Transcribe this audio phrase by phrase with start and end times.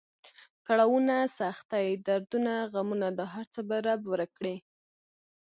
[0.67, 4.55] کړاونه، سختۍ، دردونه، غمونه دا هر څه به رب ورک کړي.